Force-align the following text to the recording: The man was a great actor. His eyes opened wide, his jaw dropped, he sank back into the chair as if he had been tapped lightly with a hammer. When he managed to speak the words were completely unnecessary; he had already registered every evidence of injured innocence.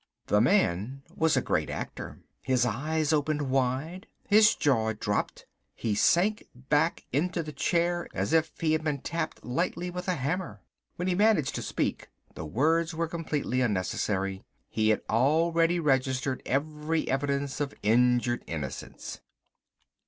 The 0.25 0.41
man 0.41 1.03
was 1.15 1.37
a 1.37 1.43
great 1.43 1.69
actor. 1.69 2.17
His 2.41 2.65
eyes 2.65 3.13
opened 3.13 3.51
wide, 3.51 4.07
his 4.27 4.55
jaw 4.55 4.93
dropped, 4.93 5.45
he 5.75 5.93
sank 5.93 6.47
back 6.55 7.05
into 7.13 7.43
the 7.43 7.51
chair 7.53 8.07
as 8.11 8.33
if 8.33 8.51
he 8.59 8.71
had 8.73 8.83
been 8.83 9.01
tapped 9.01 9.45
lightly 9.45 9.91
with 9.91 10.07
a 10.07 10.15
hammer. 10.15 10.63
When 10.95 11.07
he 11.07 11.13
managed 11.13 11.53
to 11.53 11.61
speak 11.61 12.09
the 12.33 12.45
words 12.47 12.95
were 12.95 13.07
completely 13.07 13.61
unnecessary; 13.61 14.43
he 14.69 14.89
had 14.89 15.03
already 15.07 15.79
registered 15.79 16.41
every 16.47 17.07
evidence 17.07 17.61
of 17.61 17.75
injured 17.83 18.43
innocence. 18.47 19.21